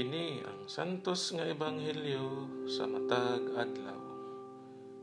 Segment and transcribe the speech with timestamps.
[0.00, 4.00] Kini ang santos nga ebanghelyo sa matag adlaw.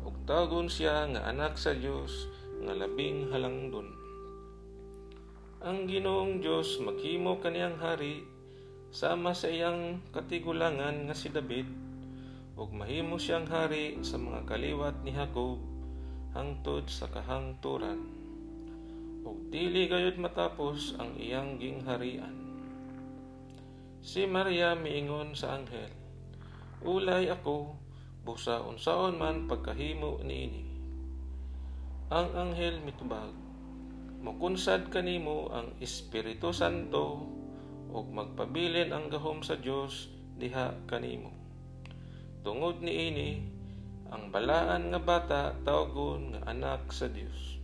[0.08, 2.32] ug tagon siya nga anak sa Dios
[2.64, 3.92] nga labing halangdon.
[5.60, 8.24] Ang Ginoong Dios maghimo kaniyang hari
[8.88, 11.68] sama sa iyang katigulangan nga si David
[12.56, 15.60] ug mahimo siyang hari sa mga kaliwat ni Jacob
[16.32, 18.00] hangtod sa kahangturan
[19.28, 22.32] ug dili gayud matapos ang iyang gingharian.
[24.00, 25.90] Si Maria miingon sa anghel,
[26.86, 27.85] Ulay ako,
[28.26, 30.66] busa unsaon man pagkahimo niini.
[32.10, 33.30] Ang anghel mitubag,
[34.26, 37.22] mukunsad kanimo ang Espiritu Santo
[37.94, 40.10] ug magpabilin ang gahom sa Dios
[40.42, 41.30] diha kanimo.
[42.42, 43.46] Tungod niini,
[44.10, 47.62] ang balaan nga bata tawgon nga anak sa Dios.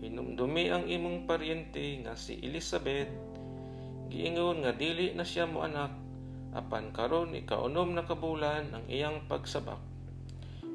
[0.00, 3.12] Hinumdumi ang imong paryente nga si Elizabeth,
[4.08, 6.09] giingon nga dili na siya mo anak
[6.50, 9.78] apan karon ikaunom na kabulan ang iyang pagsabak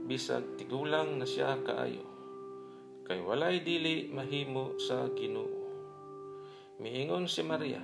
[0.05, 2.05] bisag tigulang na siya kaayo
[3.09, 5.65] kay walay dili mahimo sa Ginoo.
[6.77, 7.81] Miingon si Maria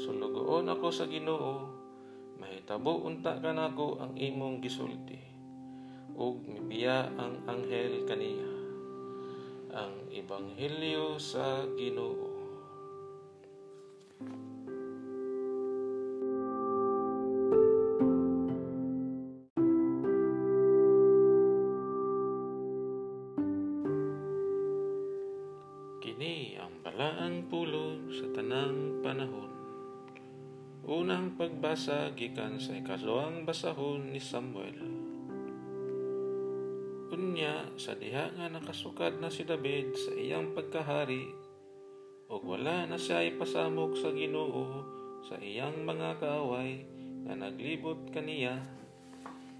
[0.00, 1.68] sulugoon ako sa Ginoo
[2.40, 5.20] mahitabo unta kanako ang imong gisulti
[6.16, 8.50] ug mibiya ang anghel kaniya.
[9.72, 12.31] Ang ebanghelyo sa Ginoo
[26.22, 29.50] Kini ang balaang pulong sa tanang panahon.
[30.86, 34.78] Unang pagbasa gikan sa ikaduhang basahon ni Samuel.
[37.10, 41.26] Unya sa diha nga nakasukad na si David sa iyang pagkahari
[42.30, 44.86] ug wala na siya ipasamok sa Ginoo
[45.26, 46.86] sa iyang mga kaaway
[47.26, 48.62] nga naglibot kaniya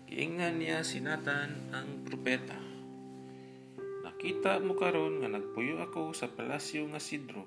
[0.06, 2.61] giingnan niya sinatan ang propeta.
[4.22, 7.42] Nakita mo karon nga nagpuyo ako sa palasyo nga sidro.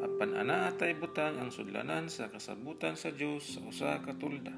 [0.00, 4.56] Apan ana atay butang ang sudlanan sa kasabutan sa Dios sa usa ka tulda.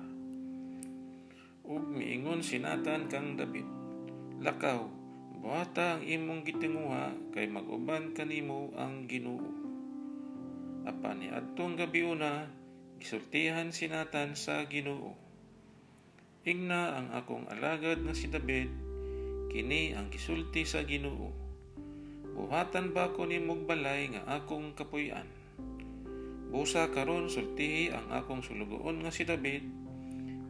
[1.66, 3.66] Ug miingon sinatan kang David,
[4.38, 4.86] Lakaw,
[5.42, 9.50] buhata ang imong gitinguha kay maguban kanimo ang Ginoo.
[10.86, 12.46] Apan ni adtong gabiuna
[13.02, 15.18] gisultihan sinatan sa Ginoo.
[16.46, 18.85] Ingna ang akong alagad nga si David
[19.48, 21.30] kini ang gisulti sa Ginoo.
[22.36, 25.24] Buhatan ba ko ni balay nga akong kapuy-an?
[26.52, 29.64] Busa karon sultihi ang akong sulugoon nga si David,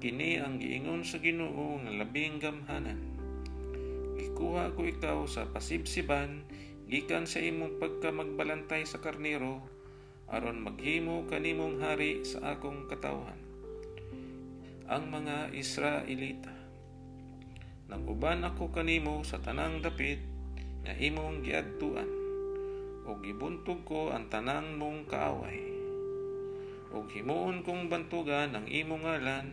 [0.02, 2.98] kini ang giingon sa Ginoo nga labing gamhanan.
[4.16, 6.42] Gikuha ko ikaw sa pasibsiban
[6.88, 9.60] gikan sa imong pagka magbalantay sa karnero
[10.26, 13.38] aron maghimo kanimong hari sa akong katawhan.
[14.91, 16.55] Ang mga Israelita
[17.86, 20.18] Naguban ako kanimo sa tanang dapit
[20.83, 22.10] nga imong giadtuan
[23.06, 25.62] ug gibuntog ko ang tanang mong kaaway.
[26.91, 29.47] Ug himuon kong bantugan ang imong ngalan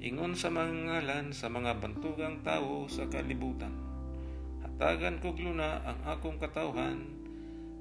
[0.00, 3.76] ingon sa mga ngalan sa mga bantugang tawo sa kalibutan.
[4.64, 7.04] Hatagan kog luna ang akong katawhan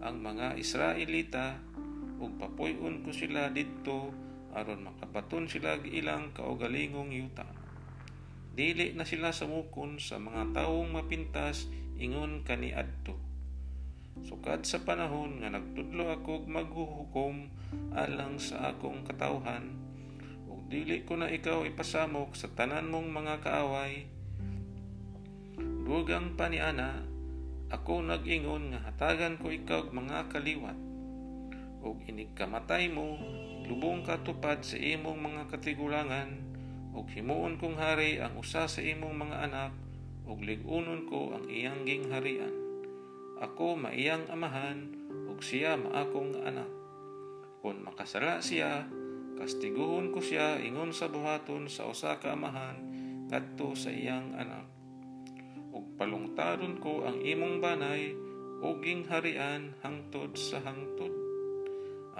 [0.03, 1.55] ang mga Israelita
[2.19, 4.11] ug papuy-on ko sila didto
[4.51, 7.58] aron makabaton sila ilang kaugalingong yuta
[8.59, 13.15] Dili na sila samukon sa mga taong mapintas ingon kani adto.
[14.19, 17.47] Sukad sa panahon nga nagtudlo ako maghuhukom
[17.95, 19.71] alang sa akong katawhan,
[20.51, 24.03] ug dili ko na ikaw ipasamok sa tanan mong mga kaaway.
[25.87, 27.07] Dugang paniana,
[27.71, 30.75] ako nag-ingon nga hatagan ko ikaw mga kaliwat.
[31.79, 33.15] Ug inig kamatay mo,
[33.71, 36.48] lubong ka tupad sa imong mga katigulangan,
[36.99, 39.71] ug himuon kong hari ang usa sa imong mga anak,
[40.27, 42.59] ug ligunon ko ang iyang gingharian
[43.39, 44.91] ako maiyang amahan,
[45.31, 46.67] ug siya maakong anak.
[47.63, 48.83] Kung makasala siya,
[49.39, 52.75] kastiguhon ko siya ingon sa buhaton sa usa ka amahan
[53.31, 54.67] ngadto sa iyang anak.
[55.71, 58.11] Ug palungtaron ko ang imong banay
[58.59, 61.15] ug harian hangtod sa hangtod.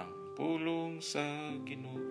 [0.00, 2.09] Ang pulong sa Ginoo.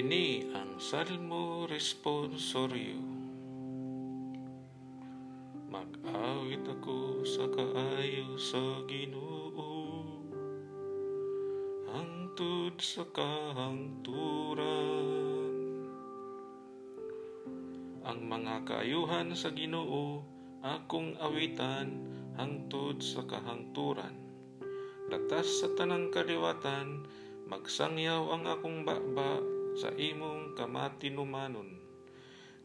[0.00, 3.04] Kini ang Salmo Responsorio.
[5.68, 10.00] Mag-awit ako sa kaayo sa Ginoo.
[11.92, 14.64] Hangtod sa kahangturan.
[18.00, 20.24] Ang mga kaayuhan sa Ginoo
[20.64, 22.08] akong awitan
[22.40, 24.16] hangtod sa kahangturan.
[25.12, 27.04] Latas sa tanang kaliwatan,
[27.52, 31.78] magsangyaw ang akong baba sa imong kamatinumanon.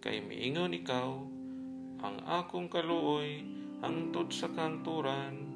[0.02, 1.18] Kay miingon ikaw,
[2.06, 3.42] ang akong kaluoy
[3.82, 5.50] hangtod sa kanturan,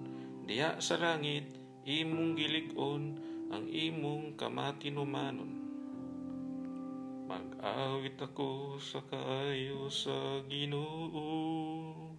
[0.50, 1.46] diya sa langit,
[1.86, 5.57] imong gilig-on ang imong kamatinumanon.
[7.30, 12.10] Mag-awit ako sa kaayo sa Ginoo,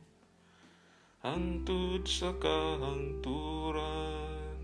[1.19, 4.63] hangtod sa kahangturan.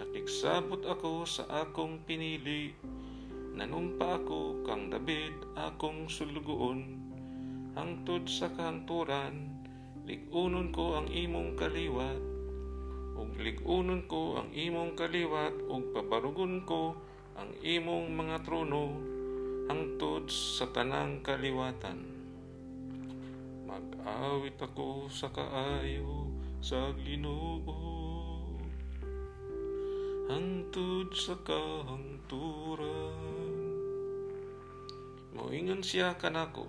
[0.00, 2.72] Nakigsabot ako sa akong pinili,
[3.56, 7.00] Nanumpa ako kang David akong sulugoon,
[7.72, 9.48] hangtod sa kanturan,
[10.04, 12.20] ligunon ko ang imong kaliwat,
[13.16, 17.00] ug ligunon ko ang imong kaliwat, ug pabarugon ko
[17.40, 18.92] ang imong mga trono,
[19.72, 22.04] hangtod sa tanang kaliwatan.
[23.64, 26.28] Mag-awit ako sa kaayo
[26.60, 27.64] sa Ginoo
[30.26, 33.14] hangtod sa kahangturan.
[35.38, 36.66] Moingon siya kanako,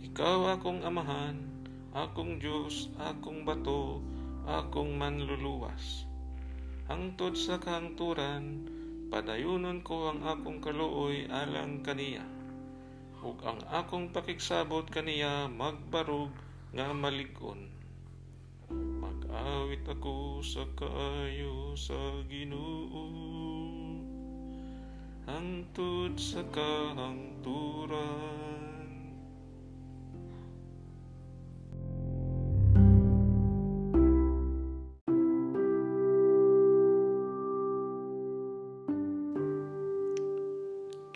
[0.00, 1.44] ikaw akong amahan,
[1.92, 4.00] akong Diyos, akong bato,
[4.48, 6.08] akong manluluwas.
[6.88, 8.64] Hangtod sa kahangturan,
[9.12, 12.24] padayunon ko ang akong kaluoy alang kaniya.
[13.20, 16.32] Ug ang akong pakigsabot kaniya magbarog
[16.72, 17.79] nga malig-on.
[19.40, 21.96] Mag-awit ako sa kaayo sa
[22.28, 23.08] Ginoo
[25.24, 27.96] hangtod sa kahangturan.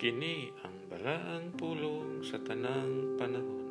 [0.01, 3.69] Kini ang balaang pulong sa tanang panahon.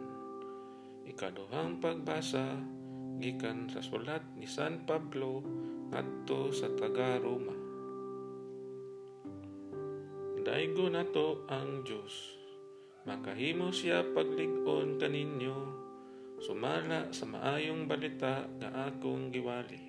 [1.09, 2.82] Ikaduhang pagbasa
[3.23, 5.39] gikan sa sulat ni San Pablo
[5.95, 7.55] ngadto sa taga Roma.
[10.43, 12.35] Daigo nato ang Diyos.
[13.07, 15.55] Makahimo siya paglig-on kaninyo,
[16.43, 19.79] sumala sa maayong balita nga akong giwali.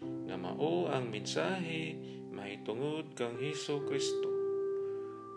[0.00, 1.92] Nga mao ang mensahe
[2.32, 4.32] mahitungod kang Heso Kristo.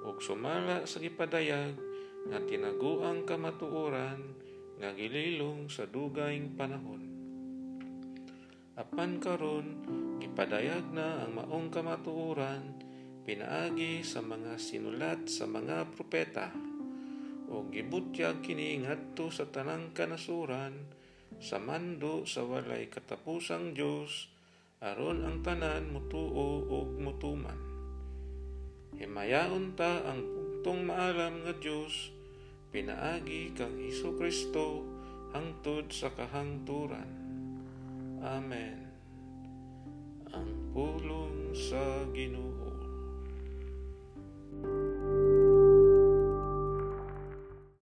[0.08, 1.76] ug sumala sa gipadayag
[2.32, 4.40] nga tinaguang kamatuoran
[4.80, 7.09] nga gililong sa dugayng panahon.
[8.80, 9.84] Apan karon
[10.24, 12.80] gipadayag na ang maong kamatuoran
[13.28, 16.48] pinaagi sa mga sinulat sa mga propeta.
[17.52, 20.96] O gibutyag kini ngadto sa tanang kanasuran
[21.44, 24.32] sa mando sa walay katapusang Dios
[24.80, 27.60] aron ang tanan mutuo ug mutuman.
[28.96, 32.16] Himayaon ta ang bugtong maalam nga Dios
[32.72, 34.88] pinaagi kang Hesus Kristo
[35.36, 37.29] hangtod sa kahangturan
[38.20, 38.84] Amen.
[40.36, 42.59] Ang pulong sa Ginoo